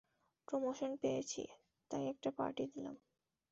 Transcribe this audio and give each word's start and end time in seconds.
Promotion 0.47 0.91
পেয়েছি, 0.95 1.41
তাই 1.91 2.03
একটা 2.07 2.29
পার্টি 2.31 2.63
দিলাম। 2.67 2.95